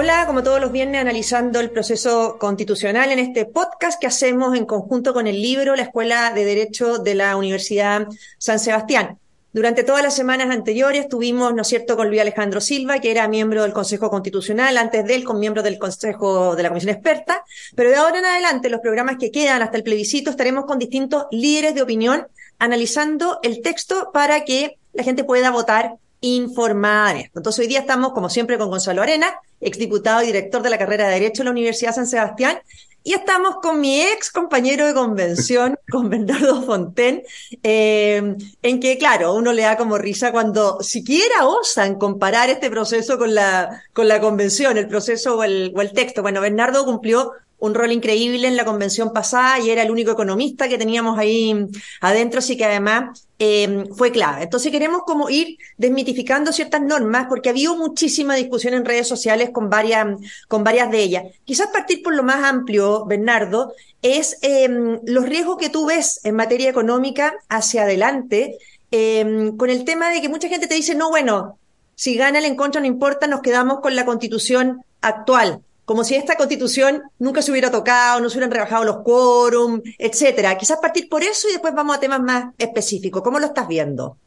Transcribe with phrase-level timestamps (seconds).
[0.00, 4.64] Hola, como todos los viernes, analizando el proceso constitucional en este podcast que hacemos en
[4.64, 8.06] conjunto con el libro La Escuela de Derecho de la Universidad
[8.38, 9.18] San Sebastián.
[9.52, 13.26] Durante todas las semanas anteriores tuvimos, ¿no es cierto?, con Luis Alejandro Silva, que era
[13.26, 17.42] miembro del Consejo Constitucional, antes de él con miembro del Consejo de la Comisión Experta,
[17.74, 21.24] pero de ahora en adelante, los programas que quedan hasta el plebiscito, estaremos con distintos
[21.32, 22.28] líderes de opinión
[22.60, 28.28] analizando el texto para que la gente pueda votar informada Entonces hoy día estamos, como
[28.28, 31.94] siempre, con Gonzalo Arena, exdiputado y director de la carrera de Derecho de la Universidad
[31.94, 32.58] San Sebastián,
[33.04, 37.22] y estamos con mi ex compañero de convención, con Bernardo Fonten,
[37.62, 43.16] eh, en que, claro, uno le da como risa cuando siquiera osan comparar este proceso
[43.16, 46.22] con la, con la convención, el proceso o el, o el texto.
[46.22, 50.68] Bueno, Bernardo cumplió un rol increíble en la convención pasada y era el único economista
[50.68, 51.66] que teníamos ahí
[52.00, 54.44] adentro, así que además eh, fue clave.
[54.44, 59.50] Entonces queremos como ir desmitificando ciertas normas porque ha habido muchísima discusión en redes sociales
[59.52, 60.06] con varias,
[60.46, 61.24] con varias de ellas.
[61.44, 63.72] Quizás partir por lo más amplio, Bernardo,
[64.02, 64.68] es eh,
[65.04, 68.56] los riesgos que tú ves en materia económica hacia adelante
[68.90, 71.58] eh, con el tema de que mucha gente te dice, no, bueno,
[71.96, 76.16] si gana el en contra no importa, nos quedamos con la constitución actual como si
[76.16, 80.58] esta constitución nunca se hubiera tocado, no se hubieran rebajado los quórum, etcétera.
[80.58, 83.22] Quizás partir por eso y después vamos a temas más específicos.
[83.22, 84.18] ¿Cómo lo estás viendo?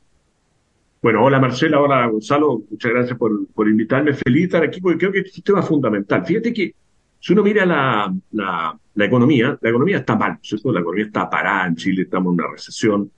[1.04, 4.16] Bueno, hola Marcela, hola Gonzalo, muchas gracias por, por invitarme.
[4.16, 6.26] Feliz estar aquí porque creo que este es un tema fundamental.
[6.26, 6.73] Fíjate que
[7.20, 10.72] si uno mira la, la, economía, la economía está mal, ¿cierto?
[10.72, 13.12] La economía está parada en Chile, estamos en una recesión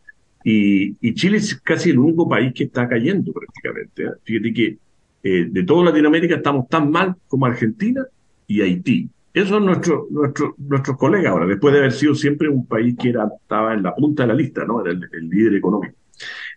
[0.44, 4.04] y, y Chile es casi el único país que está cayendo prácticamente.
[4.04, 4.12] ¿eh?
[4.22, 4.78] Fíjate que
[5.24, 8.06] eh, de toda Latinoamérica estamos tan mal como Argentina
[8.48, 9.10] y Haití.
[9.46, 13.28] Son nuestros nuestro, nuestros colegas ahora, después de haber sido siempre un país que era,
[13.42, 14.86] estaba en la punta de la lista, ¿no?
[14.86, 15.96] Era el, líder económico.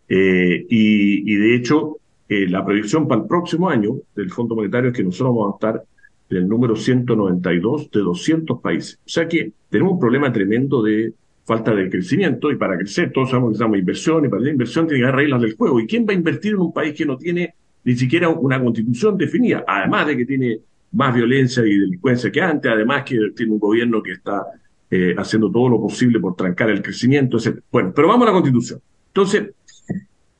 [0.09, 1.99] Eh, y, de hecho,
[2.29, 5.57] eh, la proyección para el próximo año del Fondo Monetario es que nosotros vamos a
[5.57, 5.85] estar
[6.29, 8.99] en el número 192 de 200 países.
[9.07, 11.13] O sea que tenemos un problema tremendo de
[11.45, 14.87] falta de crecimiento y para crecer todos sabemos que necesitamos inversión y para tener inversión
[14.87, 15.81] tiene que haber reglas del juego.
[15.81, 17.55] ¿Y quién va a invertir en un país que no tiene
[17.85, 19.65] ni siquiera una constitución definida?
[19.67, 20.59] Además de que tiene
[20.93, 24.47] más violencia y delincuencia que antes, además que tiene un gobierno que está
[24.91, 27.61] eh, haciendo todo lo posible por trancar el crecimiento, etc.
[27.71, 28.81] Bueno, pero vamos a la constitución.
[29.09, 29.51] Entonces,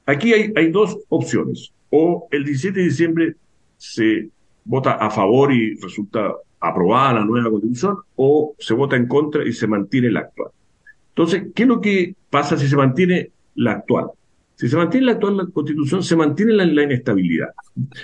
[0.05, 1.73] aquí hay, hay dos opciones.
[1.91, 3.37] O el 17 de diciembre
[3.77, 4.31] se
[4.65, 9.53] vota a favor y resulta aprobada la nueva constitución, o se vota en contra y
[9.53, 10.51] se mantiene la actual.
[11.11, 14.07] Entonces, ¿qué es lo que pasa si se mantiene la actual?
[14.57, 17.49] Si se mantiene la actual constitución, se mantiene la, inestabilidad.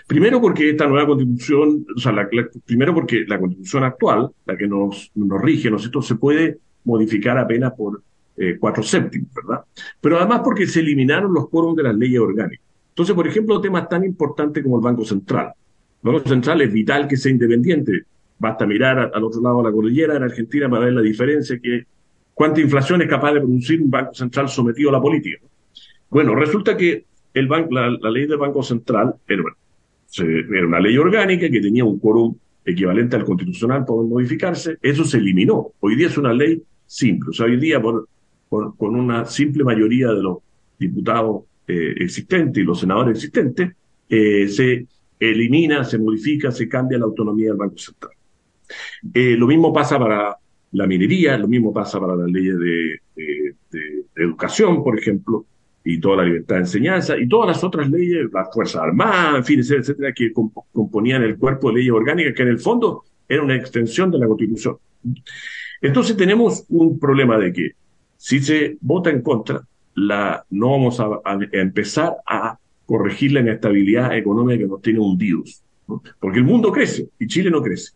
[0.07, 2.29] Primero porque esta nueva constitución, o sea,
[2.67, 7.73] primero porque la constitución actual, la que nos, nos rige, ¿no se puede modificar apenas
[7.73, 8.03] por
[8.37, 9.65] eh, cuatro séptimos, ¿verdad?
[10.01, 12.65] Pero además porque se eliminaron los quórums de las leyes orgánicas.
[12.89, 15.53] Entonces, por ejemplo, temas tan importantes como el Banco Central.
[16.03, 18.03] El Banco Central es vital que sea independiente.
[18.39, 21.87] Basta mirar al otro lado de la cordillera, en Argentina, para ver la diferencia que
[22.35, 25.39] cuánta inflación es capaz de producir un Banco Central sometido a la política.
[26.13, 29.45] Bueno, resulta que el la, ley del Banco Central era,
[30.67, 32.37] una ley orgánica que tenía un quórum
[32.67, 34.77] equivalente al constitucional para modificarse.
[34.83, 35.73] Eso se eliminó.
[35.81, 37.31] Hoy día es una ley simple.
[37.31, 38.07] O sea, hoy día por,
[38.51, 40.37] con una simple mayoría de los
[40.79, 43.73] diputados eh, existentes y los senadores existentes,
[44.11, 44.87] eh, se
[45.19, 48.13] elimina, se modifica, se cambia la autonomía del Banco Central.
[49.15, 50.37] Eh, lo mismo pasa para
[50.73, 53.01] la minería, lo mismo pasa para las leyes de
[54.15, 55.47] educación, por ejemplo
[55.85, 59.45] y toda la libertad de enseñanza y todas las otras leyes, las Fuerzas Armadas, en
[59.45, 60.33] fin, etcétera, que
[60.73, 64.27] componían el cuerpo de leyes orgánicas, que en el fondo era una extensión de la
[64.27, 64.77] Constitución.
[65.81, 67.71] Entonces tenemos un problema de que
[68.17, 69.63] si se vota en contra,
[69.95, 71.09] la, no vamos a,
[71.53, 75.63] empezar a corregir la inestabilidad económica que nos tiene hundidos,
[76.21, 77.93] porque el mundo crece y Chile no crece.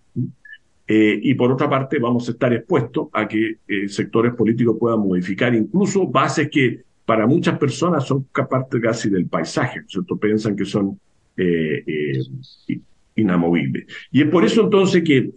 [0.89, 5.01] Eh, y por otra parte, vamos a estar expuestos a que eh, sectores políticos puedan
[5.01, 10.17] modificar incluso bases que para muchas personas son parte casi del paisaje, ¿cierto?
[10.17, 10.99] Piensan que son
[11.37, 12.81] eh, eh,
[13.15, 13.87] inamovibles.
[14.11, 15.31] Y es por eso entonces que,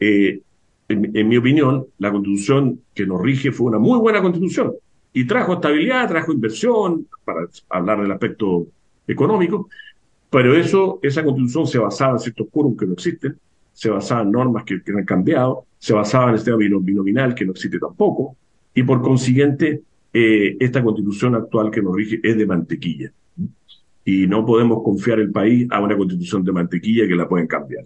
[0.00, 0.40] eh,
[0.88, 4.72] en, mi opinión, la constitución que nos rige fue una muy buena constitución
[5.12, 8.66] y trajo estabilidad, trajo inversión, para hablar del aspecto
[9.06, 9.68] económico,
[10.28, 13.38] pero eso, esa constitución se basaba en ciertos quórum que no existen,
[13.72, 17.44] se basaba en normas que, que han cambiado, se basaba en el sistema binominal que
[17.44, 18.36] no existe tampoco,
[18.74, 19.82] y por consiguiente
[20.12, 23.12] eh, esta constitución actual que nos rige es de mantequilla.
[24.04, 27.84] Y no podemos confiar el país a una constitución de mantequilla que la pueden cambiar.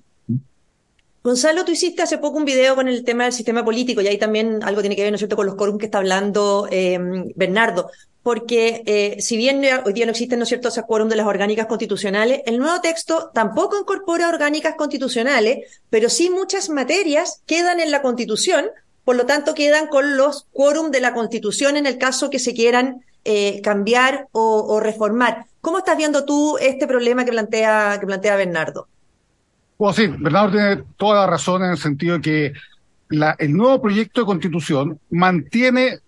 [1.23, 4.17] Gonzalo, tú hiciste hace poco un video con el tema del sistema político y ahí
[4.17, 7.01] también algo tiene que ver, ¿no es cierto?, con los quórums que está hablando eh,
[7.35, 7.91] Bernardo.
[8.23, 11.27] porque eh, si bien hoy día no existen, ¿no es cierto?, ese quórum de las
[11.27, 17.91] orgánicas constitucionales, el nuevo texto tampoco incorpora orgánicas constitucionales, pero sí muchas materias quedan en
[17.91, 18.67] la Constitución,
[19.07, 22.55] por lo tanto quedan con los quórum de la Constitución en el caso que se
[22.55, 25.47] quieran eh, cambiar o, reformar.
[25.61, 28.89] ¿Cómo estás viendo tú este problema que plantea, que plantea Bernardo?
[29.79, 32.53] Bueno, sí, Bernardo tiene toda la razón en el sentido de que
[33.39, 36.01] el nuevo proyecto de constitución mantiene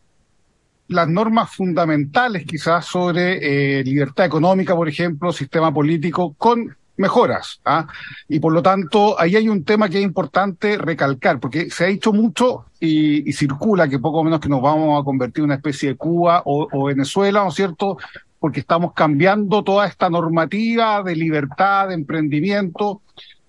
[0.88, 7.60] las normas fundamentales quizás sobre eh, libertad económica, por ejemplo, sistema político, con mejoras.
[7.64, 7.86] ¿ah?
[8.28, 11.86] Y por lo tanto, ahí hay un tema que es importante recalcar, porque se ha
[11.86, 15.90] dicho mucho y, circula que poco menos que nos vamos a convertir en una especie
[15.90, 17.98] de Cuba o, Venezuela, ¿no es cierto?
[18.38, 23.00] Porque estamos cambiando toda esta normativa de libertad, de emprendimiento,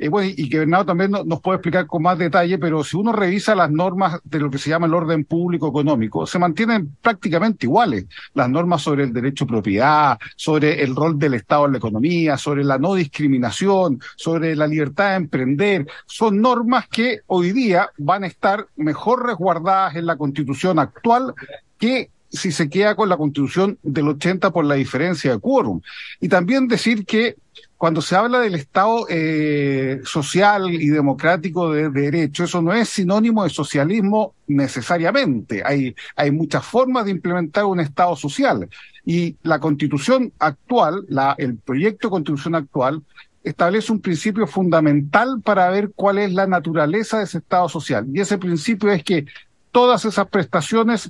[0.09, 3.55] bueno, y que Bernardo también nos puede explicar con más detalle, pero si uno revisa
[3.55, 8.05] las normas de lo que se llama el orden público económico, se mantienen prácticamente iguales.
[8.33, 12.37] Las normas sobre el derecho a propiedad, sobre el rol del Estado en la economía,
[12.37, 18.23] sobre la no discriminación, sobre la libertad de emprender, son normas que hoy día van
[18.23, 21.33] a estar mejor resguardadas en la constitución actual
[21.77, 25.81] que si se queda con la constitución del 80 por la diferencia de quórum.
[26.19, 27.35] Y también decir que
[27.79, 33.45] cuando se habla del Estado eh, social y democrático de, derecho, eso no es sinónimo
[33.45, 35.63] de socialismo necesariamente.
[35.65, 38.67] Hay, hay muchas formas de implementar un Estado social.
[39.05, 43.01] Y la constitución actual, la, el proyecto de constitución actual,
[43.45, 48.05] establece un principio fundamental para ver cuál es la naturaleza de ese Estado social.
[48.13, 49.25] Y ese principio es que
[49.71, 51.09] todas esas prestaciones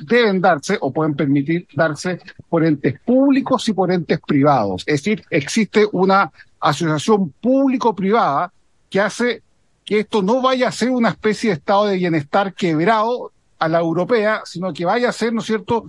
[0.00, 4.82] deben darse o pueden permitir darse por entes públicos y por entes privados.
[4.86, 6.30] Es decir, existe una
[6.60, 8.52] asociación público-privada
[8.90, 9.42] que hace
[9.84, 13.80] que esto no vaya a ser una especie de estado de bienestar quebrado a la
[13.80, 15.86] europea, sino que vaya a ser, ¿no es cierto?,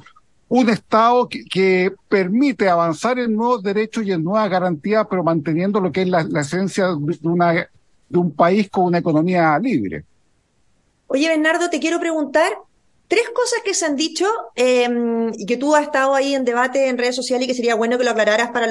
[0.48, 5.92] un Estado que, permite avanzar en nuevos derechos y en nuevas garantías, pero manteniendo lo
[5.92, 10.06] que es la, esencia de, una, de un país con una economía libre.
[11.08, 12.54] Oye, Bernardo, te quiero preguntar,
[13.08, 14.26] Tres cosas que se han dicho
[14.56, 17.76] em, y que tú has estado ahí en debate en redes sociales y que sería
[17.76, 18.68] bueno que lo aclararas para,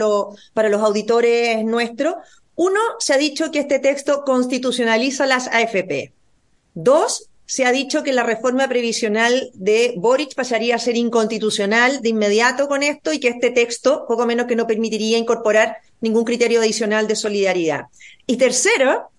[0.53, 2.15] para los auditores nuestros.
[2.57, 6.13] Uno, se ha dicho que este texto constitucionaliza las AFP.
[6.75, 12.09] Dos, se ha dicho que la reforma previsional de Boric pasaría a ser inconstitucional de
[12.09, 16.61] inmediato con esto y que este texto, poco menos que no permitiría incorporar ningún criterio
[16.61, 17.87] adicional de solidaridad.
[18.27, 19.11] Y tercero,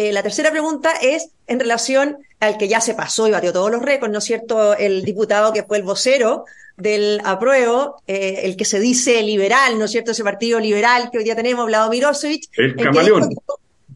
[0.00, 3.70] eh, la tercera pregunta es en relación al que ya se pasó y batió todos
[3.70, 4.74] los récords, ¿no es cierto?
[4.74, 6.46] El diputado que fue el vocero
[6.78, 10.12] del apruebo, eh, el que se dice liberal, ¿no es cierto?
[10.12, 12.44] Ese partido liberal que hoy día tenemos, Vlado Mirosevic.
[12.56, 13.28] El camaleón.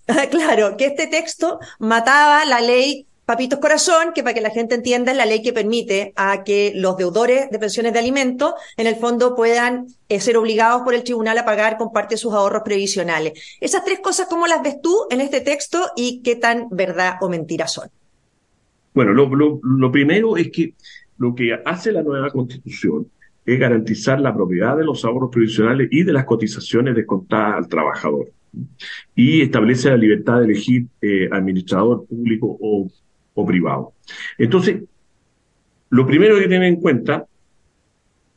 [0.30, 5.10] claro, que este texto mataba la ley Papitos Corazón, que para que la gente entienda
[5.10, 8.96] es la ley que permite a que los deudores de pensiones de alimentos en el
[8.96, 12.62] fondo puedan eh, ser obligados por el tribunal a pagar con parte de sus ahorros
[12.64, 13.56] previsionales.
[13.62, 17.30] Esas tres cosas, ¿cómo las ves tú en este texto y qué tan verdad o
[17.30, 17.88] mentira son?
[18.92, 20.74] Bueno, lo, primero es que
[21.16, 23.08] lo que hace la nueva constitución
[23.46, 28.30] es garantizar la propiedad de los ahorros previsionales y de las cotizaciones descontadas al trabajador.
[29.16, 32.88] Y establece la libertad de elegir eh, administrador público o
[33.34, 33.92] o privado.
[34.38, 34.82] Entonces,
[35.90, 37.26] lo primero que tener en cuenta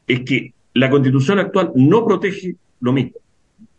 [0.05, 3.17] es que la constitución actual no protege lo mismo.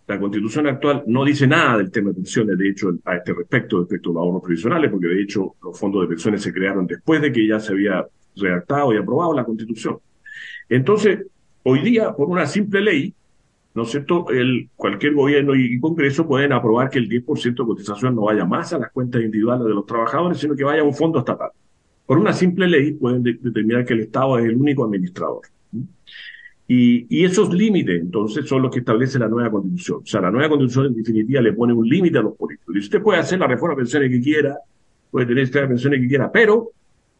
[0.07, 3.81] La constitución actual no dice nada del tema de pensiones, de hecho, a este respecto,
[3.81, 7.21] respecto a los ahorros previsionales, porque de hecho los fondos de pensiones se crearon después
[7.21, 9.99] de que ya se había redactado y aprobado la constitución.
[10.69, 11.27] Entonces,
[11.63, 13.15] hoy día, por una simple ley,
[13.75, 14.27] ¿no es cierto?
[14.31, 18.73] El, cualquier gobierno y, Congreso pueden aprobar que el 10% de cotización no vaya más
[18.73, 21.51] a las cuentas individuales de los trabajadores, sino que vaya a un fondo estatal.
[22.07, 25.43] Por una simple ley pueden determinar que el Estado es el único administrador.
[26.67, 30.01] Y, y, esos límites, entonces, son los que establece la nueva constitución.
[30.03, 32.75] O sea, la nueva constitución, en definitiva, le pone un límite a los políticos.
[32.77, 34.59] Y usted puede hacer la reforma de pensiones que quiera,
[35.11, 36.73] puede tener esta pensiones que quiera, pero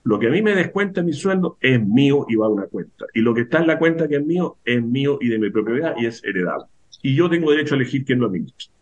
[0.05, 3.07] lo que a mí me descuenta mi sueldo es mío y va a una cuenta.
[3.15, 5.51] Y lo que está en la cuenta que es mío es mío y de mi
[5.51, 6.67] propiedad y es heredable.
[7.03, 8.73] Y yo tengo derecho a elegir quién lo administra.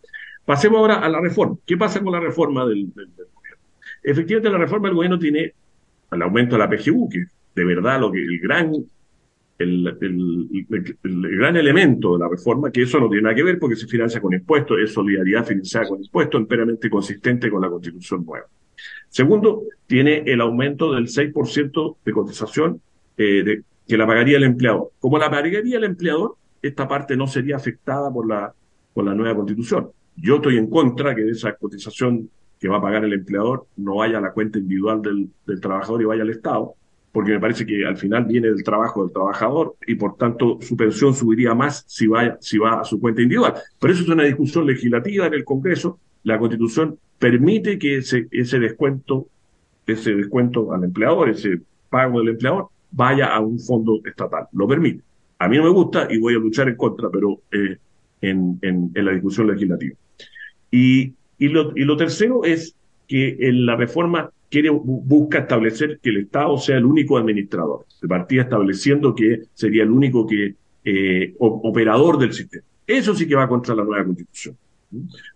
[0.44, 1.56] Pasemos ahora a la reforma.
[1.66, 3.62] ¿Qué pasa con la reforma del, gobierno?
[4.02, 5.52] Efectivamente, la reforma del gobierno tiene
[6.12, 8.72] el aumento de la PGU, que de verdad lo que el gran
[9.58, 13.76] el, el, gran elemento de la reforma, que eso no tiene nada que ver porque
[13.76, 18.46] se financia con impuestos, es solidaridad financiada con impuestos, enteramente consistente con la constitución nueva.
[19.08, 22.80] Segundo, tiene el aumento del 6% de cotización
[23.16, 24.90] eh, de, que la pagaría el empleador.
[24.98, 28.52] Como la pagaría el empleador, esta parte no sería afectada por la,
[28.92, 29.90] por la nueva constitución.
[30.16, 34.18] Yo estoy en contra que esa cotización que va a pagar el empleador no vaya
[34.18, 36.74] a la cuenta individual del, del trabajador y vaya al Estado,
[37.12, 40.76] porque me parece que al final viene del trabajo del trabajador y por tanto su
[40.76, 43.54] pensión subiría más si va, si va a su cuenta individual.
[43.78, 45.98] Pero eso es una discusión legislativa en el Congreso.
[46.26, 49.28] La Constitución permite que ese, ese descuento,
[49.86, 54.48] ese descuento al empleador, ese pago del empleador, vaya a un fondo estatal.
[54.52, 55.04] Lo permite.
[55.38, 57.76] A mí no me gusta y voy a luchar en contra, pero eh,
[58.22, 59.94] en, en, la discusión legislativa.
[60.72, 62.74] Y, lo, y lo tercero es
[63.06, 67.84] que la reforma quiere, busca establecer que el Estado sea el único administrador.
[67.86, 72.64] Se partía estableciendo que sería el único que, eh, operador del sistema.
[72.84, 74.56] Eso sí que va contra la nueva constitución.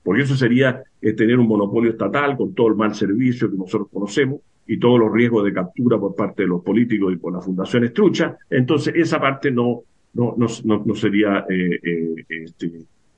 [0.02, 3.88] Porque eso sería eh, tener un monopolio estatal con todo el mal servicio que nosotros
[3.92, 7.44] conocemos y todos los riesgos de captura por parte de los políticos y por las
[7.44, 8.34] fundaciones truchas.
[8.48, 9.82] Entonces, esa parte no,
[10.14, 12.44] no, no, no sería eh, eh,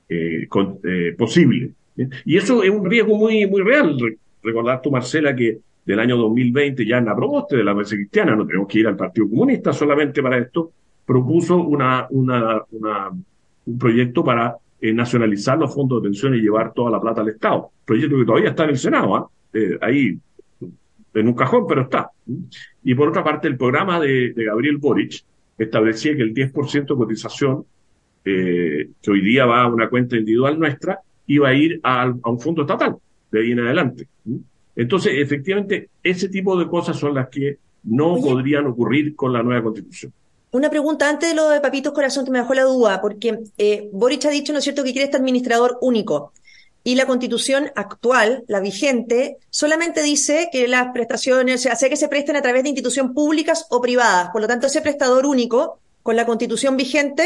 [0.09, 1.71] este, posible.
[2.25, 3.97] Y eso es un riesgo muy, muy real.
[4.41, 8.35] Recordar tú, Marcela, que del año 2020, ya en la propuesta de la Mesa Cristiana,
[8.35, 10.71] no tenemos que ir al Partido Comunista solamente para esto,
[11.05, 13.11] propuso una, una, una
[13.65, 17.29] un proyecto para eh, nacionalizar los fondos de pensión y llevar toda la plata al
[17.29, 17.71] Estado.
[17.85, 19.29] Proyecto que todavía está en el Senado, ¿ah?
[19.53, 20.19] eh, ahí
[21.13, 22.09] en un cajón, pero está.
[22.83, 25.23] Y por otra parte, el programa de, de Gabriel Boric
[25.57, 27.63] establecía que el 10% de cotización,
[28.25, 32.29] eh, que hoy día va a una cuenta individual nuestra, iba a ir a, a
[32.29, 32.97] un fondo estatal
[33.31, 34.09] de ahí en adelante.
[34.75, 39.41] Entonces, efectivamente, ese tipo de cosas son las que no Oye, podrían ocurrir con la
[39.41, 40.11] nueva constitución.
[40.53, 43.89] Una pregunta antes de lo de Papitos Corazón que me dejó la duda, porque eh,
[43.91, 46.31] Boric ha dicho, ¿no es cierto?, que quiere este administrador único.
[46.83, 52.07] Y la constitución actual, la vigente, solamente dice que las prestaciones, o sea, que se
[52.07, 54.29] presten a través de instituciones públicas o privadas.
[54.29, 57.23] Por lo tanto, ese prestador único, con la constitución vigente,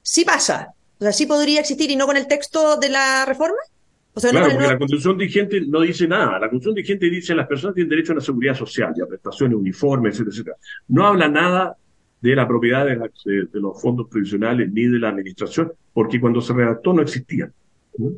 [0.00, 0.72] sí pasa.
[1.00, 3.58] O sea, sí podría existir y no con el texto de la reforma.
[4.14, 6.38] O sea, claro, no porque la constitución vigente no dice nada.
[6.38, 9.06] La constitución vigente dice que las personas tienen derecho a la seguridad social y a
[9.06, 10.56] prestaciones, uniformes, etcétera, etcétera.
[10.86, 11.76] No habla nada
[12.20, 16.40] de la propiedad de, la, de, los fondos previsionales ni de la administración, porque cuando
[16.40, 17.52] se redactó no existían.
[17.96, 18.12] ¿no?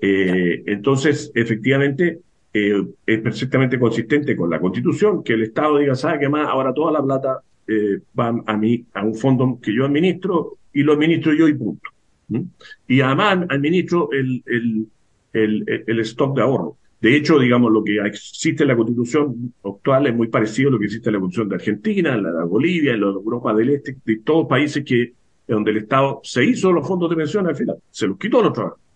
[0.00, 2.20] Eh, entonces, efectivamente,
[2.52, 6.48] eh, es perfectamente consistente con la Constitución que el Estado diga, ¿sabe qué más?
[6.48, 10.82] Ahora toda la plata eh, va a mí, a un fondo que yo administro y
[10.82, 11.90] lo administro yo y punto.
[12.28, 12.46] ¿no?
[12.86, 16.77] Y además administro el, el, el, stock de ahorro.
[17.00, 20.78] De hecho, digamos, lo que existe en la Constitución actual es muy parecido a lo
[20.78, 23.54] que existe en la Constitución de Argentina, en la de Bolivia, en la de Europa
[23.54, 25.12] del Este, de todos los países que,
[25.46, 28.44] donde el Estado se hizo los fondos de pensión al final, se los quitó a
[28.44, 28.88] los trabajadores.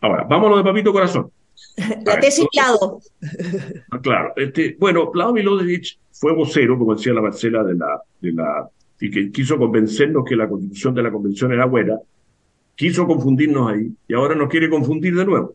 [0.00, 1.30] Ahora, vámonos de papito corazón.
[2.04, 3.00] La tesis Plado.
[4.02, 8.68] Claro, este, bueno, Plado Milodevich fue vocero, como decía la Marcela, de la, de la,
[9.00, 11.98] y que quiso convencernos que la constitución de la convención era buena,
[12.74, 15.54] quiso confundirnos ahí, y ahora nos quiere confundir de nuevo.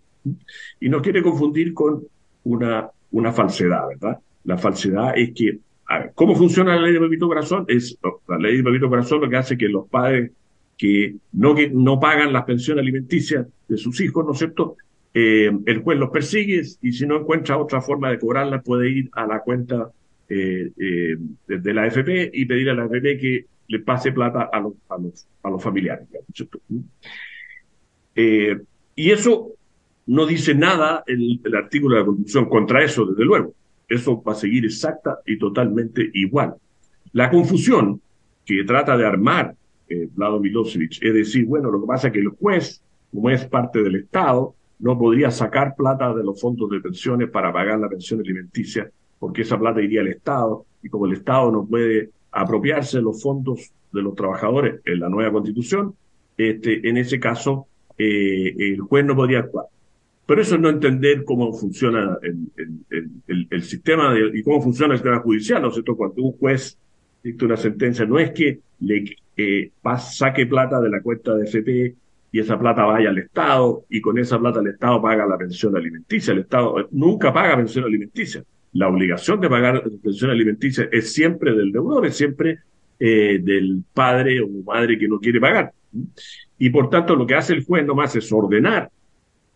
[0.80, 2.04] Y nos quiere confundir con
[2.44, 4.20] una, una falsedad, ¿verdad?
[4.44, 7.66] La falsedad es que, a ver, ¿cómo funciona la ley de Papito Corazón?
[7.68, 7.98] Es,
[8.28, 10.32] la ley de Papito Corazón lo que hace que los padres
[10.80, 14.78] que no, que no pagan las pensiones alimenticias de sus hijos, ¿no es cierto?
[15.14, 19.10] Eh, el juez los persigue y si no encuentra otra forma de cobrarlas puede ir
[19.12, 19.92] a la cuenta
[20.30, 24.50] eh, eh, de, de, la AFP y pedir a la AFP que le pase plata
[24.54, 26.08] a los, a los, a los familiares.
[26.12, 26.60] ¿no es cierto?
[28.96, 29.54] y eso
[30.10, 33.54] no dice nada el, el artículo de la Constitución contra eso, desde luego.
[33.88, 36.56] Eso va a seguir exacta y totalmente igual.
[37.14, 38.02] La confusión
[38.46, 39.56] que trata de armar
[39.90, 41.02] eh, Vlado Milosevic.
[41.02, 44.56] Es decir, bueno, lo que pasa es que el juez, como es parte del Estado,
[44.80, 48.90] no podría sacar plata de los fondos de pensiones para pagar la pensión alimenticia,
[49.20, 53.22] porque esa plata iría al Estado, y como el Estado no puede apropiarse de los
[53.22, 55.96] fondos de los trabajadores en la nueva constitución,
[56.38, 59.66] este, en ese caso, eh, el juez no podría actuar.
[60.30, 64.62] Pero eso es no entender cómo funciona el, el, el, el sistema de, y cómo
[64.62, 65.98] funciona el sistema judicial, ¿no es cierto?
[65.98, 66.78] Cuando un juez
[67.24, 69.06] dicta una sentencia, no es que le
[69.36, 71.96] eh, saque plata de la cuenta de FP
[72.32, 75.76] y esa plata vaya al Estado y con esa plata el Estado paga la pensión
[75.76, 76.32] alimenticia.
[76.32, 78.44] El Estado nunca paga pensión alimenticia.
[78.74, 82.60] La obligación de pagar pensión alimenticia es siempre del deudor, es siempre
[83.00, 85.72] eh, del padre o madre que no quiere pagar.
[86.60, 88.92] Y por tanto lo que hace el juez nomás es ordenar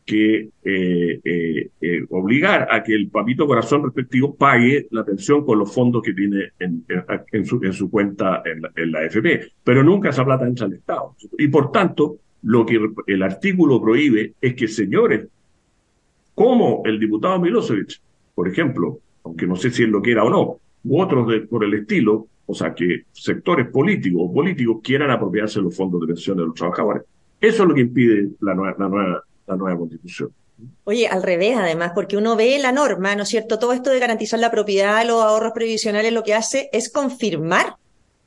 [0.05, 5.59] que eh, eh, eh, obligar a que el papito corazón respectivo pague la pensión con
[5.59, 6.85] los fondos que tiene en,
[7.31, 9.53] en, su, en su, cuenta en la, en la, AFP.
[9.63, 11.15] Pero nunca esa plata entra al Estado.
[11.37, 15.27] Y por tanto, lo que el artículo prohíbe es que señores,
[16.35, 18.01] como el diputado Milosevic,
[18.35, 21.63] por ejemplo, aunque no sé si él lo quiera o no, u otros de, por
[21.63, 26.35] el estilo, o sea, que sectores políticos o políticos quieran apropiarse los fondos de pensión
[26.37, 27.03] de los trabajadores.
[27.39, 30.33] Eso es lo que impide la la nueva la nueva constitución.
[30.85, 33.59] Oye, al revés, además, porque uno ve la norma, ¿no es cierto?
[33.59, 37.77] Todo esto de garantizar la propiedad, los ahorros previsionales, lo que hace es confirmar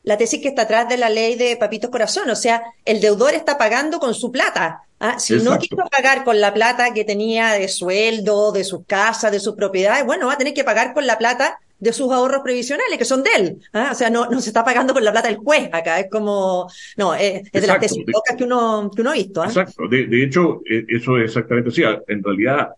[0.03, 2.31] la tesis que está atrás de la ley de Papitos Corazón.
[2.31, 4.83] O sea, el deudor está pagando con su plata.
[5.01, 5.19] ¿ah?
[5.19, 9.41] Si no quiso pagar con la plata que tenía de sueldo, de su casa, de
[9.41, 12.99] sus propiedades, bueno, va a tener que pagar con la plata de sus ahorros previsionales,
[12.99, 13.59] que son de él.
[13.73, 13.90] ¿ah?
[13.92, 16.00] O sea, no, no se está pagando con la plata del juez acá.
[16.00, 19.42] Es como, no, es, de las tesis locas que uno, que uno ha visto.
[19.42, 19.47] ¿ah?
[19.47, 19.88] Exacto.
[19.88, 21.83] De, de, hecho, e, eso es exactamente así.
[22.09, 22.71] En realidad,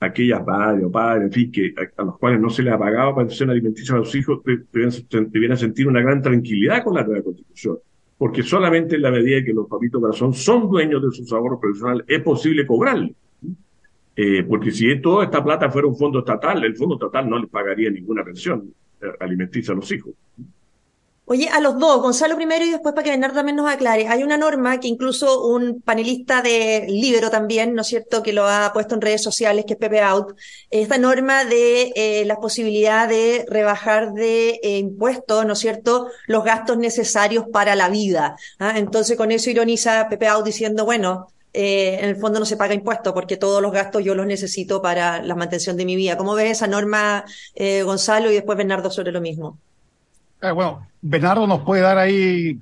[0.00, 3.14] aquellas madres o padres, en fin, que a, los cuales no se les ha pagado
[3.14, 7.78] pensión alimenticia a los hijos, debieran sentir una gran tranquilidad con la nueva constitución.
[8.16, 12.04] Porque solamente en la medida que los papitos corazón son dueños de sus ahorros profesionales
[12.08, 13.14] es posible cobrarle.
[14.16, 17.48] Eh, porque si toda esta plata fuera un fondo estatal, el fondo estatal no les
[17.48, 20.14] pagaría ninguna pensión eh, alimenticia a los hijos.
[21.32, 24.08] Oye, a los dos, Gonzalo primero y después para que Bernardo también nos aclare.
[24.08, 28.48] Hay una norma que incluso un panelista de Libro también, ¿no es cierto?, que lo
[28.48, 30.34] ha puesto en redes sociales, que es Pepe Out.
[30.70, 36.42] Esta norma de eh, la posibilidad de rebajar de eh, impuestos, ¿no es cierto?, los
[36.42, 38.34] gastos necesarios para la vida.
[38.58, 38.76] ¿ah?
[38.76, 42.74] Entonces, con eso ironiza Pepe Out diciendo, bueno, eh, en el fondo no se paga
[42.74, 46.16] impuesto porque todos los gastos yo los necesito para la mantención de mi vida.
[46.16, 49.58] ¿Cómo ves esa norma, eh, Gonzalo, y después Bernardo sobre lo mismo?
[50.42, 52.58] Eh, bueno, Bernardo nos puede dar ahí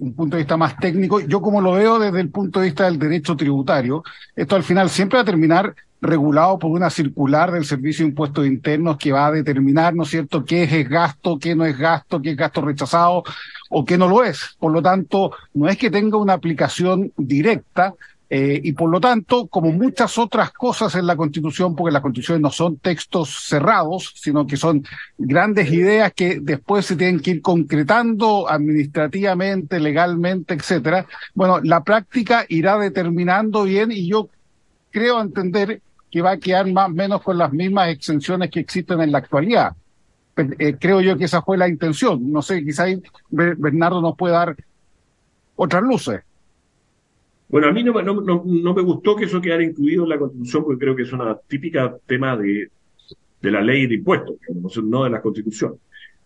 [0.00, 1.20] un punto de vista más técnico.
[1.20, 4.02] Yo como lo veo desde el punto de vista del derecho tributario,
[4.34, 8.46] esto al final siempre va a terminar regulado por una circular del Servicio de Impuestos
[8.46, 12.20] Internos que va a determinar, ¿no es cierto?, qué es gasto, qué no es gasto,
[12.20, 13.24] qué es gasto rechazado
[13.70, 14.56] o qué no lo es.
[14.58, 17.94] Por lo tanto, no es que tenga una aplicación directa,
[18.28, 22.42] eh, y por lo tanto, como muchas otras cosas en la Constitución, porque las Constituciones
[22.42, 24.84] no son textos cerrados, sino que son
[25.16, 31.06] grandes ideas que después se tienen que ir concretando administrativamente, legalmente, etcétera.
[31.34, 34.28] Bueno, la práctica irá determinando bien y yo
[34.90, 35.80] creo entender
[36.10, 39.18] que va a quedar más o menos con las mismas exenciones que existen en la
[39.18, 39.76] actualidad.
[40.36, 42.32] Eh, creo yo que esa fue la intención.
[42.32, 42.86] No sé, quizá
[43.30, 44.56] Bernardo nos puede dar
[45.54, 46.22] otras luces.
[47.48, 50.64] Bueno, a mí no, no, no, me gustó que eso quedara incluido en la Constitución
[50.64, 52.70] porque creo que es una típica tema de,
[53.40, 54.36] de la ley de impuestos,
[54.82, 55.78] no de la Constitución.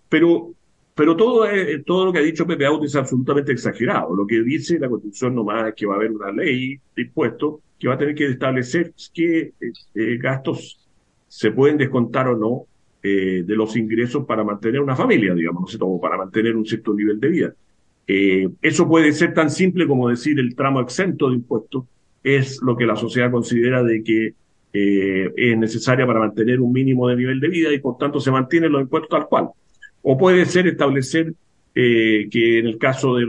[0.08, 0.54] Pero,
[0.94, 1.44] pero todo,
[1.84, 4.14] todo lo que ha dicho Pepe Auto es absolutamente exagerado.
[4.16, 7.60] Lo que dice la Constitución nomás es que va a haber una ley de impuestos
[7.78, 10.78] que va a tener que establecer qué eh, gastos
[11.26, 12.66] se pueden descontar o no
[13.02, 16.92] eh, de los ingresos para mantener una familia, digamos, no o para mantener un cierto
[16.92, 17.54] nivel de vida.
[18.06, 21.84] Eh, eso puede ser tan simple como decir el tramo exento de impuestos
[22.22, 24.34] es lo que la sociedad considera de que
[24.72, 28.30] eh, es necesaria para mantener un mínimo de nivel de vida y por tanto se
[28.30, 29.50] mantienen los impuestos tal cual.
[30.02, 31.32] O puede ser establecer
[31.74, 33.26] eh, que en el caso de,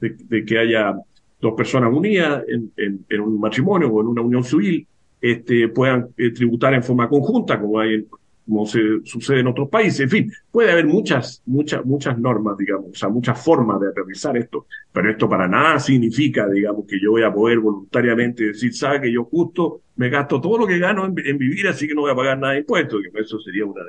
[0.00, 0.94] de, que haya
[1.40, 2.72] dos personas unidas en,
[3.08, 4.86] en, un matrimonio o en una unión civil,
[5.20, 8.06] este, puedan tributar en forma conjunta, como hay en,
[8.52, 10.00] como se sucede en otros países.
[10.00, 14.36] En fin, puede haber muchas, muchas, muchas normas, digamos, o sea, muchas formas de aterrizar
[14.36, 19.00] esto, pero esto para nada significa, digamos, que yo voy a poder voluntariamente decir, sabe
[19.00, 22.12] que yo justo me gasto todo lo que gano en, vivir, así que no voy
[22.12, 23.82] a pagar nada de impuestos, que eso sería una,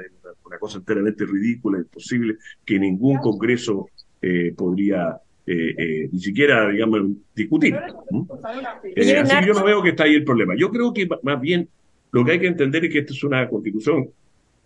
[0.46, 3.90] una, cosa enteramente ridícula, imposible, que ningún Congreso
[4.22, 7.02] eh, podría eh, eh, ni siquiera, digamos,
[7.36, 7.76] discutir.
[7.76, 10.54] Eh, así que yo no veo que está ahí el problema.
[10.58, 11.68] Yo creo que más bien
[12.14, 14.08] lo que hay que entender es que esta es una constitución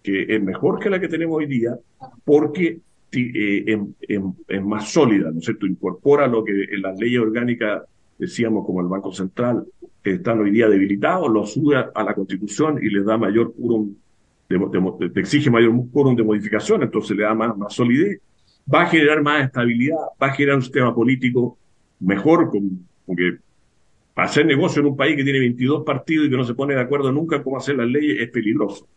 [0.08, 1.78] que es mejor que la que tenemos hoy día
[2.24, 2.80] porque
[3.12, 5.66] eh, es, más sólida, ¿no es cierto?
[5.66, 7.84] Incorpora lo que en las leyes orgánicas
[8.18, 9.66] decíamos como el Banco Central
[10.02, 13.96] están hoy día debilitados, lo sube a, la Constitución y le da mayor quórum,
[14.48, 18.22] de, exige mayor quórum de modificación, entonces le da más, más solidez,
[18.74, 21.58] va a generar más estabilidad, va a generar un sistema político
[22.00, 22.50] mejor,
[23.06, 23.40] porque
[24.16, 26.82] hacer negocio en un país que tiene 22 partidos y que no se pone de
[26.82, 28.88] acuerdo nunca cómo hacer las leyes es peligroso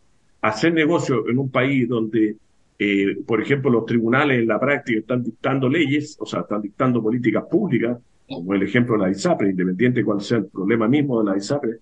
[0.40, 2.36] hacer negocio en un país donde,
[2.78, 7.02] eh, por ejemplo, los tribunales en la práctica están dictando leyes, o sea, están dictando
[7.02, 11.22] políticas públicas, como el ejemplo de la ISAPRE, independiente de cuál sea el problema mismo
[11.22, 11.78] de la ISAPRE,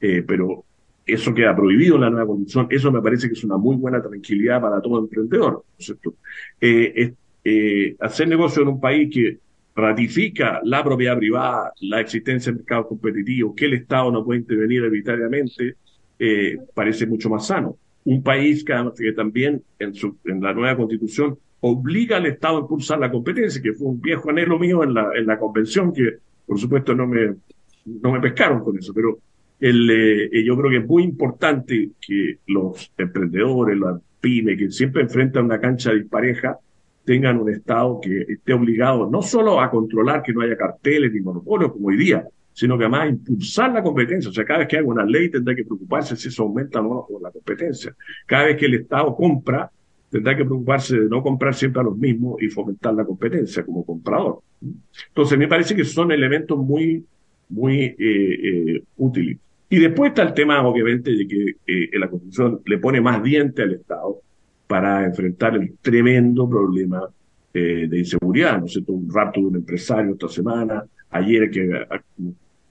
[0.00, 0.64] eh, pero
[1.04, 4.02] eso queda prohibido en la nueva constitución, eso me parece que es una muy buena
[4.02, 6.14] tranquilidad para todo emprendedor, ¿no es cierto?
[6.60, 9.38] Eh, hacer negocio en un país que
[9.74, 14.84] ratifica la propiedad privada, la existencia de mercados competitivos, que el Estado no puede intervenir
[14.84, 15.76] arbitrariamente,
[16.74, 22.16] parece mucho más sano un país que, también en, su, en la nueva constitución obliga
[22.16, 25.26] al Estado a impulsar la competencia, que fue un viejo anhelo mío en la, en
[25.26, 26.16] la convención, que
[26.46, 27.34] por supuesto no me,
[27.84, 29.18] no me pescaron con eso, pero
[29.60, 35.02] el, eh, yo creo que es muy importante que los emprendedores, las pymes, que siempre
[35.02, 36.56] enfrentan una cancha dispareja,
[37.04, 41.20] tengan un Estado que esté obligado no solo a controlar que no haya carteles ni
[41.20, 42.26] monopolios como hoy día,
[42.58, 44.30] sino que además impulsar la competencia.
[44.30, 47.06] O sea, cada vez que hay una ley tendrá que preocuparse si eso aumenta o
[47.08, 47.94] no la competencia.
[48.26, 49.70] Cada vez que el Estado compra,
[50.10, 53.86] tendrá que preocuparse de no comprar siempre a los mismos y fomentar la competencia como
[53.86, 54.40] comprador.
[55.06, 57.06] Entonces, me parece que son elementos muy,
[57.50, 59.38] muy eh, eh, útiles.
[59.70, 63.62] Y después está el tema, obviamente, de que eh, la Constitución le pone más diente
[63.62, 64.16] al Estado
[64.66, 67.08] para enfrentar el tremendo problema
[67.52, 68.92] de inseguridad, ¿no es cierto?
[68.92, 71.86] Un rapto de un empresario esta semana, ayer que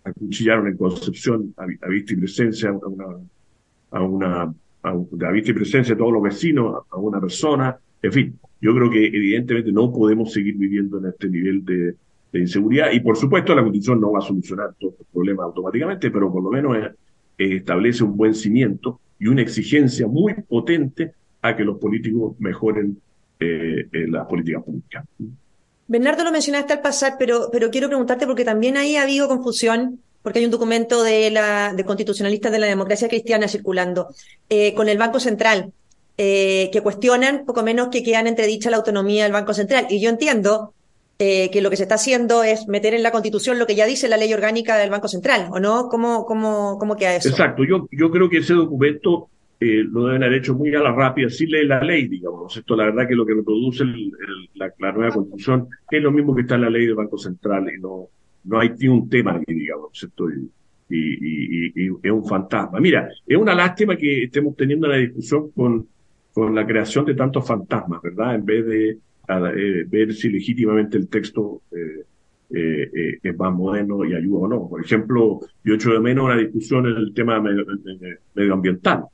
[0.09, 3.05] acuchillaron en Concepción a, vista y presencia a una,
[3.91, 8.39] a una a, vista y presencia de todos los vecinos, a, una persona, en fin,
[8.61, 11.95] yo creo que evidentemente no podemos seguir viviendo en este nivel de,
[12.33, 16.31] inseguridad y por supuesto la constitución no va a solucionar todos los problemas automáticamente, pero
[16.31, 16.77] por lo menos
[17.35, 22.99] establece un buen cimiento y una exigencia muy potente a que los políticos mejoren
[23.39, 25.03] eh, las políticas públicas.
[25.87, 30.01] Bernardo lo mencionaste al pasar, pero, pero quiero preguntarte porque también ahí ha habido confusión
[30.27, 34.09] porque hay un documento de, la, de constitucionalistas de la democracia cristiana circulando,
[34.49, 35.71] eh, con el Banco Central,
[36.17, 39.87] eh, que cuestionan poco menos que quedan entredicha la autonomía del Banco Central.
[39.89, 40.73] Y yo entiendo
[41.17, 43.85] eh, que lo que se está haciendo es meter en la Constitución lo que ya
[43.85, 45.87] dice la ley orgánica del Banco Central, ¿o no?
[45.87, 47.29] ¿Cómo, cómo, cómo queda eso?
[47.29, 51.29] Exacto, yo, yo creo que ese documento lo deben haber hecho muy a la rápida,
[51.29, 52.55] sin leer la ley, digamos.
[52.55, 53.83] Esto, la verdad, que lo que reproduce
[54.55, 57.79] la, nueva Constitución es lo mismo que está en la ley del Banco Central y
[57.81, 58.07] no,
[58.43, 60.07] no hay ni un tema aquí, digamos.
[60.89, 62.79] Y, es un fantasma.
[62.79, 65.87] Mira, es una lástima que estemos teniendo la discusión con,
[66.33, 68.35] con la creación de tantos fantasmas, ¿verdad?
[68.35, 68.89] En vez de
[69.29, 72.05] eh, ver si legítimamente el texto eh,
[72.49, 74.69] eh, es más moderno y ayuda o no.
[74.69, 77.43] Por ejemplo, yo echo de menos una discusión en el tema
[78.33, 79.05] medioambiental.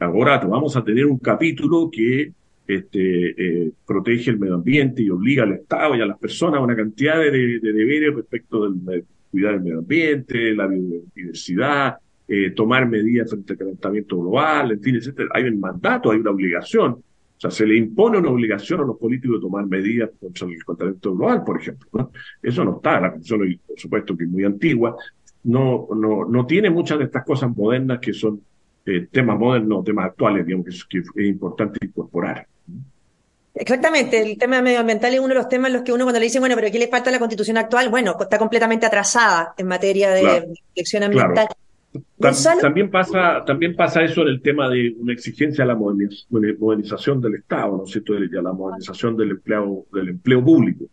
[0.00, 2.32] Ahora vamos a tener un capítulo que
[2.66, 6.62] este, eh, protege el medio ambiente y obliga al Estado y a las personas a
[6.64, 11.96] una cantidad de, deberes respecto del cuidar del medio ambiente, la biodiversidad,
[12.28, 15.28] eh, tomar medidas frente al calentamiento global, en fin, etcétera.
[15.34, 16.92] Hay un mandato, hay una obligación.
[16.92, 17.02] O
[17.42, 21.14] sea, se le impone una obligación a los políticos de tomar medidas contra el calentamiento
[21.14, 22.10] global, por ejemplo.
[22.42, 23.00] Eso no está.
[23.00, 24.96] La Constitución, por supuesto, que es muy antigua,
[25.44, 28.40] no, no, no tiene muchas de estas cosas modernas que son
[28.86, 32.46] eh, temas modernos, temas actuales, digamos, que es importante incorporar.
[33.54, 36.24] Exactamente, el tema medioambiental es uno de los temas en los que uno cuando le
[36.24, 37.90] dice, bueno, pero ¿qué le falta a la constitución actual?
[37.90, 41.48] Bueno, está completamente atrasada en materia de protección ambiental.
[42.62, 47.34] También pasa, también pasa eso en el tema de una exigencia a la modernización del
[47.34, 48.14] Estado, ¿no es cierto?
[48.14, 50.86] A la modernización del empleo, del empleo público.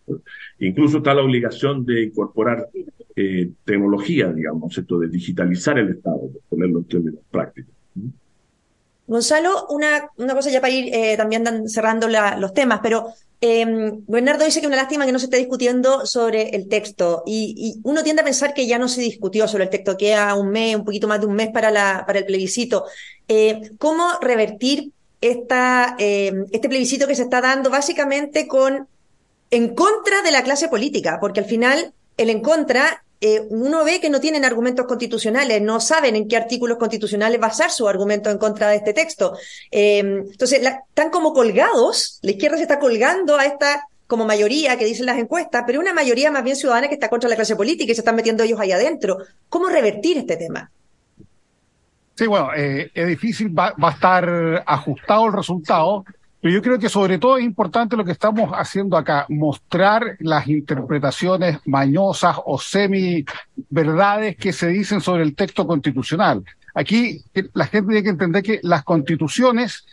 [0.59, 2.67] Incluso está la obligación de incorporar
[3.15, 4.99] eh, tecnología, digamos, ¿cierto?
[4.99, 7.78] De digitalizar el Estado, ponerlo en términos prácticos.
[9.09, 13.65] Gonzalo, una, una cosa ya para ir eh, también cerrando los temas, pero eh,
[14.07, 18.03] Bernardo dice que una lástima que no se esté discutiendo sobre el texto y, uno
[18.03, 20.85] tiende a pensar que ya no se discutió sobre el texto, queda un mes, un
[20.85, 22.85] poquito más de un mes para, la, para el plebiscito.
[23.27, 24.91] Eh, ¿Cómo revertir
[25.21, 28.87] esta, eh, este plebiscito que se está dando básicamente con
[29.49, 31.17] en contra de la clase política?
[31.19, 35.79] Porque al final el en contra eh, uno ve que no tienen argumentos constitucionales, no
[35.81, 39.37] saben en qué artículos constitucionales basar su argumento en contra de este texto.
[39.71, 44.85] Eh, entonces, están como colgados, la izquierda se está colgando a esta como mayoría que
[44.85, 47.91] dicen las encuestas, pero una mayoría más bien ciudadana que está contra la clase política
[47.91, 49.17] y se están metiendo ellos ahí adentro.
[49.49, 50.71] ¿Cómo revertir este tema?
[52.15, 56.05] Sí, bueno, eh, es difícil, va, va, a estar ajustado el resultado,
[56.41, 60.47] pero yo creo que sobre todo es importante lo que estamos haciendo acá, mostrar las
[60.47, 66.43] interpretaciones mañosas o semi-verdades que se dicen sobre el texto constitucional.
[66.73, 67.23] Aquí
[67.53, 69.85] la gente tiene que entender que las constituciones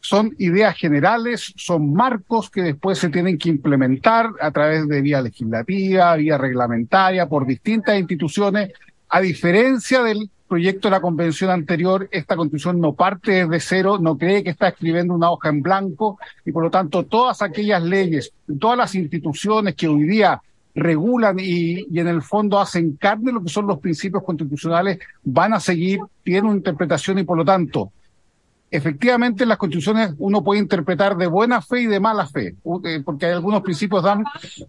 [0.00, 5.22] son ideas generales, son marcos que después se tienen que implementar a través de vía
[5.22, 8.72] legislativa, vía reglamentaria, por distintas instituciones,
[9.08, 14.18] a diferencia del proyecto de la convención anterior, esta constitución no parte desde cero, no
[14.18, 18.34] cree que está escribiendo una hoja en blanco y por lo tanto todas aquellas leyes,
[18.60, 20.42] todas las instituciones que hoy día
[20.74, 25.60] regulan y, en el fondo hacen carne lo que son los principios constitucionales, van a
[25.60, 27.90] seguir, tienen una interpretación y por lo tanto,
[28.70, 33.00] efectivamente en las constituciones uno puede interpretar de buena fe y de mala fe, eh,
[33.02, 34.22] porque algunos principios dan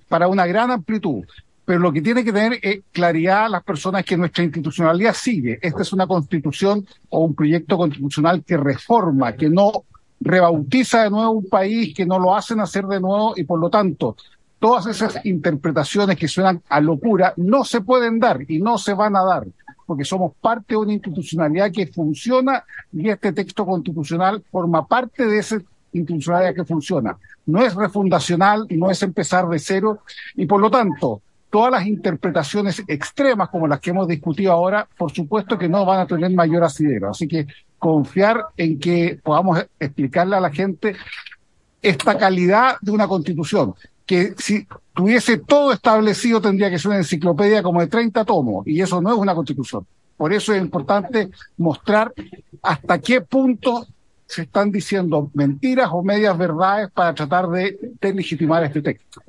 [0.08, 1.26] para una gran amplitud
[1.66, 5.60] pero lo que tiene que tener es claridad las personas que nuestra institucionalidad sigue.
[5.62, 9.72] Esta es una constitución o un proyecto constitucional que reforma, que no
[10.20, 13.70] rebautiza de nuevo un país, que no lo hacen hacer de nuevo y por lo
[13.70, 14.16] tanto
[14.60, 19.16] todas esas interpretaciones que suenan a locura no se pueden dar y no se van
[19.16, 19.46] a dar
[19.86, 25.40] porque somos parte de una institucionalidad que funciona y este texto constitucional forma parte de
[25.40, 27.18] esa institucionalidad que funciona.
[27.46, 30.00] No es refundacional, no es empezar de cero
[30.36, 31.22] y por lo tanto
[31.54, 36.00] todas las interpretaciones extremas como las que hemos discutido ahora, por supuesto que no van
[36.00, 37.12] a tener mayor asidero.
[37.12, 37.46] Así que
[37.78, 40.96] confiar en que podamos explicarle a la gente
[41.80, 47.62] esta calidad de una constitución, que si tuviese todo establecido tendría que ser una enciclopedia
[47.62, 49.86] como de 30 tomos, y eso no es una constitución.
[50.18, 52.12] Por eso es importante mostrar
[52.64, 53.86] hasta qué punto
[54.26, 59.22] se están diciendo mentiras o medias verdades para tratar de deslegitimar este texto.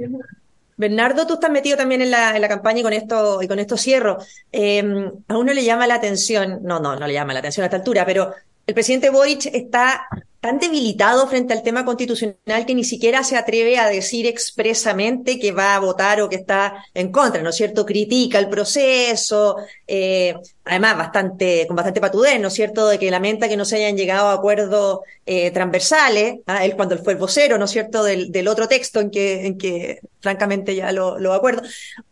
[0.76, 3.58] Bernardo, tú estás metido también en la, en la campaña y con esto, y con
[3.58, 4.18] esto cierro.
[4.50, 4.82] Eh,
[5.28, 7.76] a uno le llama la atención, no, no, no le llama la atención a esta
[7.76, 8.34] altura, pero
[8.66, 10.08] el presidente Boric está
[10.44, 15.52] tan debilitado frente al tema constitucional que ni siquiera se atreve a decir expresamente que
[15.52, 17.86] va a votar o que está en contra, ¿no es cierto?
[17.86, 20.34] Critica el proceso, eh,
[20.66, 23.96] además bastante, con bastante patudez, ¿no es cierto?, de que lamenta que no se hayan
[23.96, 26.62] llegado a acuerdos eh, transversales, ¿ah?
[26.62, 29.56] él cuando fue el vocero, ¿no es cierto?, del, del otro texto en que, en
[29.56, 31.62] que francamente ya lo, lo acuerdo.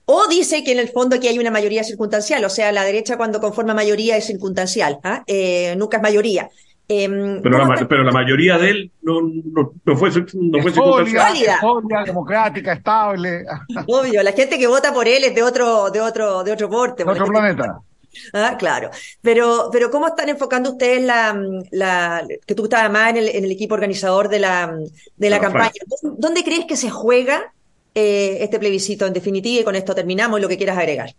[0.07, 3.19] O dice que en el fondo aquí hay una mayoría circunstancial, o sea, la derecha
[3.19, 5.23] cuando conforma mayoría es circunstancial, ¿ah?
[5.27, 6.49] eh, nunca es mayoría.
[6.95, 11.59] Em, pero, la, pero, la, mayoría de él no, no, no fue, no fue sólida,
[12.05, 13.45] democrática, estable.
[13.87, 17.05] Obvio, la gente que vota por él es de otro, de otro, de otro porte.
[17.05, 17.81] De otro planeta.
[18.35, 18.91] Ah, claro.
[19.23, 23.45] Pero, pero ¿cómo están enfocando ustedes la, la que tú estabas más en el, en
[23.45, 24.77] el equipo organizador de la,
[25.17, 25.73] de la campaña?
[26.03, 27.55] ¿Dónde crees que se juega
[27.95, 29.63] eh, este plebiscito en definitiva?
[29.63, 31.15] Y con esto terminamos lo que quieras agregar.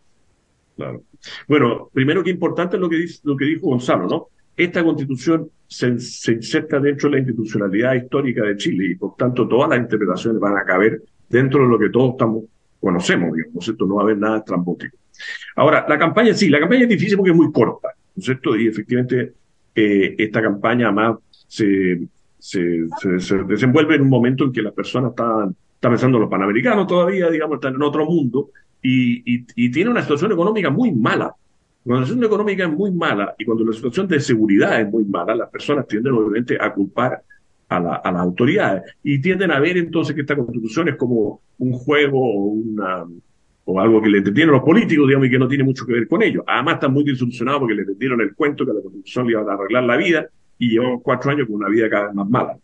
[0.75, 1.01] Claro.
[1.47, 4.27] Bueno, primero que importante es lo que, dice, lo que dijo Gonzalo, ¿no?
[4.55, 9.47] Esta constitución se, se, inserta dentro de la institucionalidad histórica de Chile y por tanto
[9.47, 12.43] todas las interpretaciones van a caber dentro de lo que todos estamos,
[12.79, 13.85] conocemos, digamos, ¿no cierto?
[13.85, 14.97] No va a haber nada estrambótico.
[15.55, 18.55] Ahora, la campaña sí, la campaña es difícil porque es muy corta, ¿no cierto?
[18.55, 19.33] Y efectivamente
[19.73, 22.85] eh, esta campaña más se, se,
[23.17, 26.85] se, desenvuelve en un momento en que las personas están, están pensando en los panamericanos
[26.85, 31.33] todavía, digamos, están en otro mundo y, y, y tiene una situación económica muy mala
[31.83, 35.05] cuando la situación económica es muy mala y cuando la situación de seguridad es muy
[35.05, 37.21] mala, las personas tienden obviamente a culpar
[37.69, 41.41] a, la, a las autoridades y tienden a ver entonces que esta constitución es como
[41.57, 43.05] un juego o una
[43.65, 46.07] o algo que le entendieron los políticos, digamos, y que no tiene mucho que ver
[46.07, 46.43] con ellos.
[46.47, 49.49] Además, están muy desilusionados porque le entendieron el cuento que a la Constitución le iban
[49.49, 52.57] a arreglar la vida y llevamos cuatro años con una vida cada vez más mala.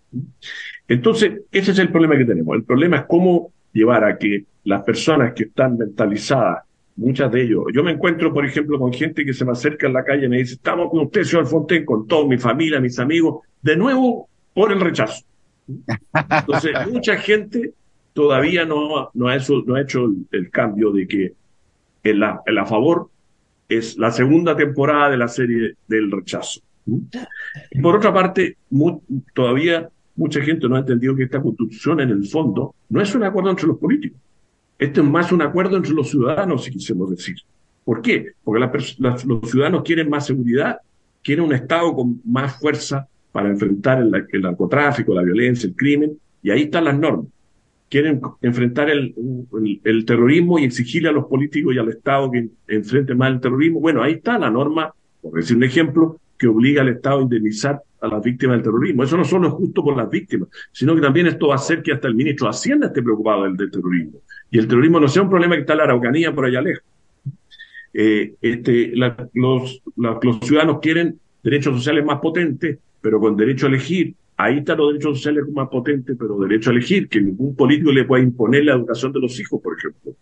[0.87, 2.55] Entonces, ese es el problema que tenemos.
[2.55, 6.63] El problema es cómo llevar a que las personas que están mentalizadas
[6.99, 7.63] muchas de ellos.
[7.73, 10.29] Yo me encuentro, por ejemplo, con gente que se me acerca en la calle y
[10.29, 14.27] me dice, estamos con usted, señor Fontaine, con toda mi familia, mis amigos, de nuevo
[14.53, 15.23] por el rechazo.
[15.67, 17.73] Entonces, mucha gente
[18.13, 21.33] todavía no, no, ha, hecho, no ha hecho el, cambio de que
[22.03, 23.09] el a, a favor
[23.69, 26.61] es la segunda temporada de la serie del rechazo.
[27.71, 28.57] Y por otra parte,
[29.33, 33.23] todavía mucha gente no ha entendido que esta constitución en el fondo no es un
[33.23, 34.19] acuerdo entre los políticos
[34.79, 37.35] esto es más un acuerdo entre los ciudadanos, si quisiéramos decir.
[37.83, 38.31] ¿Por qué?
[38.43, 38.65] Porque
[38.97, 40.77] los ciudadanos quieren más seguridad,
[41.21, 46.49] quieren un Estado con más fuerza para enfrentar el, narcotráfico, la violencia, el crimen, y
[46.49, 47.27] ahí están las normas.
[47.89, 49.13] Quieren enfrentar el,
[49.83, 53.81] el, terrorismo y exigirle a los políticos y al Estado que enfrenten más el terrorismo.
[53.81, 57.81] Bueno, ahí está la norma, por decir un ejemplo, que obliga al Estado a indemnizar
[57.99, 59.03] a las víctimas del terrorismo.
[59.03, 61.81] Eso no solo es justo por las víctimas, sino que también esto va a hacer
[61.81, 65.21] que hasta el ministro de Hacienda esté preocupado del terrorismo y el terrorismo no sea
[65.21, 66.83] un problema que está en la Araucanía por allá lejos.
[67.93, 68.93] Eh, este,
[69.33, 69.81] los,
[70.41, 74.13] ciudadanos quieren derechos sociales más potentes, pero con derecho a elegir.
[74.37, 78.05] Ahí están los derechos sociales más potentes, pero derecho a elegir, que ningún político le
[78.05, 80.13] pueda imponer la educación de los hijos, por ejemplo.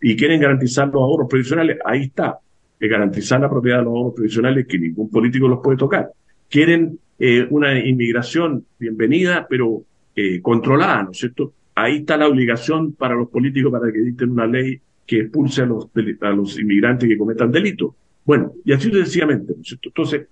[0.00, 2.38] Y quieren garantizar los ahorros previsionales, ahí está.
[2.78, 6.10] Que garantizar la propiedad de los ahorros previsionales, que ningún político los puede tocar.
[6.48, 9.82] Quieren eh, una inmigración bienvenida, pero
[10.14, 11.52] eh, controlada, ¿no es cierto?
[11.76, 15.66] Ahí está la obligación para los políticos para que dicten una ley que expulse a
[15.66, 15.88] los,
[16.22, 17.94] a los inmigrantes que cometan delitos.
[18.24, 19.54] Bueno, y así sencillamente.
[19.84, 20.26] Entonces,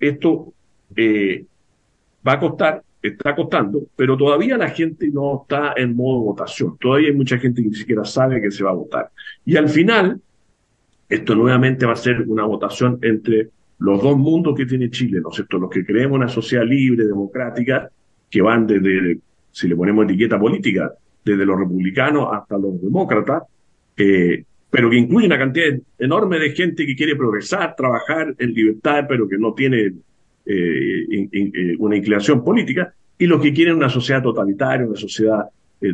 [0.00, 0.54] esto
[0.96, 1.44] eh,
[2.26, 6.78] va a costar, está costando, pero todavía la gente no está en modo votación.
[6.78, 9.10] Todavía hay mucha gente que ni siquiera sabe que se va a votar.
[9.44, 10.20] Y al final,
[11.08, 15.30] esto nuevamente va a ser una votación entre los dos mundos que tiene Chile, ¿no
[15.30, 15.58] es cierto?
[15.58, 17.90] Los que creemos una sociedad libre, democrática,
[18.30, 19.18] que van desde
[19.54, 20.92] si le ponemos etiqueta política,
[21.24, 23.44] desde los republicanos hasta los demócratas,
[23.96, 29.04] eh, pero que incluye una cantidad enorme de gente que quiere progresar, trabajar en libertad,
[29.08, 29.92] pero que no tiene
[30.44, 35.44] eh, eh, una inclinación política, y los que quieren una sociedad totalitaria, una sociedad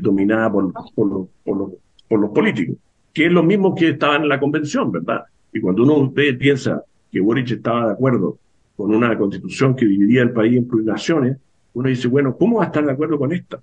[0.00, 1.70] dominada por, por, los, por, los,
[2.08, 2.76] por los políticos,
[3.12, 5.24] que es lo mismo que estaban en la convención, ¿verdad?
[5.52, 8.38] Y cuando uno ve, piensa que Boric estaba de acuerdo
[8.76, 11.36] con una constitución que dividía el país en plurinaciones,
[11.74, 13.60] uno dice, bueno, ¿cómo va a estar de acuerdo con esta?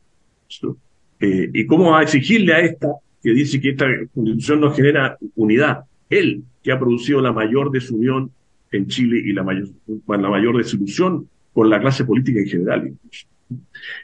[1.20, 2.90] Eh, ¿Y cómo va a exigirle a esta
[3.22, 5.84] que dice que esta constitución no genera unidad.
[6.10, 8.32] Él, que ha producido la mayor desunión
[8.72, 9.68] en Chile y la mayor,
[10.08, 12.94] la mayor desilusión con la clase política en general.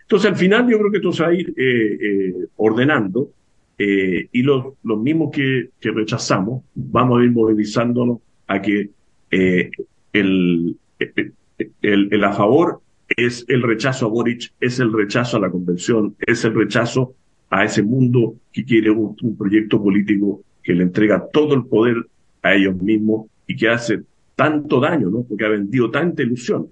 [0.02, 3.32] Entonces, al final yo creo que esto se va a ir eh, eh, ordenando
[3.78, 8.92] y los, los mismos que, que, rechazamos vamos a ir movilizándonos a que
[9.32, 12.83] el, el, el, a favor
[13.18, 17.16] es el rechazo a Boric, es el rechazo a la convención, es el rechazo
[17.50, 21.98] a ese mundo que quiere un, proyecto político que le entrega todo el poder
[22.42, 24.02] a ellos mismos y que hace
[24.36, 25.24] tanto daño, ¿no?
[25.24, 26.68] Porque ha vendido tanta ilusión.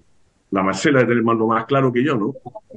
[0.50, 2.34] La Marcela debe tener lo más claro que yo, ¿no?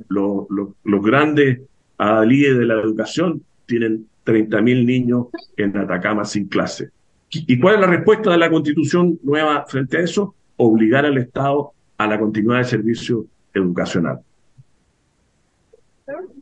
[0.09, 1.61] Los, los, los grandes
[1.97, 6.91] adalíes de la educación tienen 30.000 niños en Atacama sin clase.
[7.31, 10.35] ¿Y cuál es la respuesta de la Constitución nueva frente a eso?
[10.57, 14.21] Obligar al Estado a la continuidad del servicio educacional.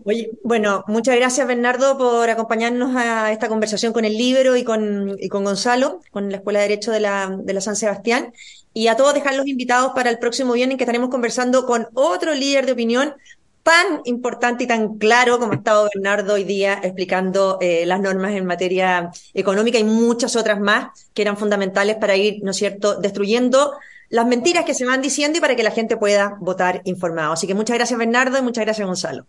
[0.04, 5.16] Oye, bueno, muchas gracias Bernardo por acompañarnos a esta conversación con el libro y con,
[5.20, 8.32] y con Gonzalo, con la Escuela de Derecho de la, de la San Sebastián.
[8.74, 12.66] Y a todos dejarlos invitados para el próximo viernes que estaremos conversando con otro líder
[12.66, 13.14] de opinión
[13.62, 18.32] tan importante y tan claro como ha estado Bernardo hoy día explicando eh, las normas
[18.32, 22.96] en materia económica y muchas otras más que eran fundamentales para ir, ¿no es cierto?,
[22.96, 23.74] destruyendo
[24.12, 27.32] las mentiras que se van diciendo y para que la gente pueda votar informado.
[27.32, 29.26] Así que muchas gracias Bernardo y muchas gracias Gonzalo.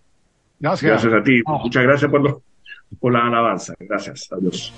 [0.59, 1.41] Gracias, gracias a ti.
[1.45, 2.41] Muchas gracias por,
[2.99, 3.73] por la alabanza.
[3.79, 4.29] Gracias.
[4.31, 4.73] Adiós.